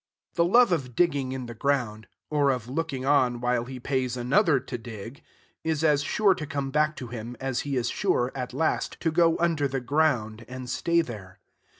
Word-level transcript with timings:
The 0.33 0.45
love 0.45 0.71
of 0.71 0.95
digging 0.95 1.31
in 1.31 1.45
the 1.45 1.53
ground 1.53 2.07
(or 2.31 2.49
of 2.49 2.67
looking 2.67 3.05
on 3.05 3.39
while 3.39 3.65
he 3.65 3.79
pays 3.79 4.17
another 4.17 4.59
to 4.59 4.75
dig) 4.79 5.21
is 5.63 5.83
as 5.83 6.01
sure 6.01 6.33
to 6.33 6.47
come 6.47 6.71
back 6.71 6.95
to 6.95 7.09
him 7.09 7.37
as 7.39 7.59
he 7.59 7.75
is 7.77 7.87
sure, 7.91 8.31
at 8.33 8.51
last, 8.51 8.97
to 9.01 9.11
go 9.11 9.37
under 9.37 9.67
the 9.67 9.79
ground, 9.79 10.43
and 10.47 10.67
stay 10.71 11.01
there. 11.01 11.37